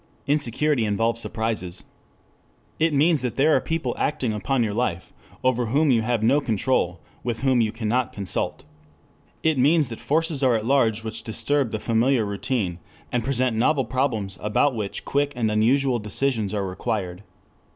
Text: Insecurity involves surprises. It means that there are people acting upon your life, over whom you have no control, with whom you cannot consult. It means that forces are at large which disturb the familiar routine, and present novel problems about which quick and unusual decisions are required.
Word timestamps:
Insecurity 0.25 0.83
involves 0.83 1.21
surprises. 1.21 1.83
It 2.79 2.91
means 2.91 3.21
that 3.21 3.35
there 3.35 3.55
are 3.55 3.61
people 3.61 3.93
acting 3.99 4.33
upon 4.33 4.63
your 4.63 4.73
life, 4.73 5.13
over 5.43 5.67
whom 5.67 5.91
you 5.91 6.01
have 6.01 6.23
no 6.23 6.41
control, 6.41 6.99
with 7.23 7.41
whom 7.41 7.61
you 7.61 7.71
cannot 7.71 8.11
consult. 8.11 8.63
It 9.43 9.59
means 9.59 9.89
that 9.89 9.99
forces 9.99 10.41
are 10.41 10.55
at 10.55 10.65
large 10.65 11.03
which 11.03 11.21
disturb 11.21 11.69
the 11.69 11.77
familiar 11.77 12.25
routine, 12.25 12.79
and 13.11 13.23
present 13.23 13.55
novel 13.55 13.85
problems 13.85 14.39
about 14.41 14.73
which 14.73 15.05
quick 15.05 15.33
and 15.35 15.51
unusual 15.51 15.99
decisions 15.99 16.51
are 16.51 16.65
required. 16.65 17.21